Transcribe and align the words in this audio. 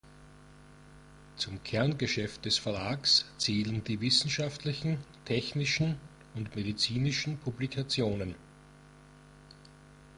Zum 1.35 1.61
Kerngeschäft 1.63 2.45
des 2.45 2.57
Verlags 2.57 3.25
zählen 3.37 3.83
die 3.83 4.01
wissenschaftlichen, 4.01 4.97
technischen 5.25 5.95
und 6.33 6.55
medizinischen 6.55 7.37
Publikationen. 7.37 8.33